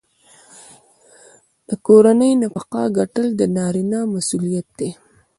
[1.67, 4.89] د کورنۍ نفقه ګټل د نارینه مسوولیت دی.